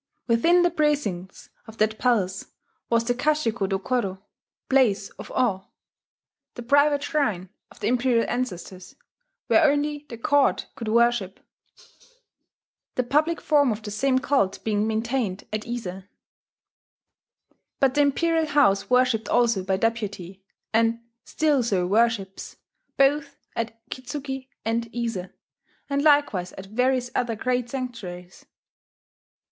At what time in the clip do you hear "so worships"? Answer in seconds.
21.61-22.55